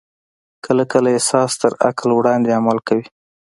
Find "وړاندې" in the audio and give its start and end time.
2.13-2.55